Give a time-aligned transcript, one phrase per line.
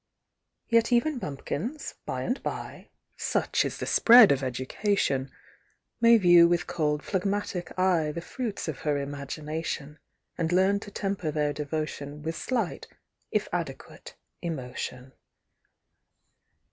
[0.67, 5.29] Yet even bumpkins, by and by, (Such is the spread of education)
[5.99, 9.99] May view with cold, phlegmatic eye The fruits of her imagination,
[10.39, 12.87] And learn to temper their devotion With slight,
[13.29, 15.13] if adequate, emotion.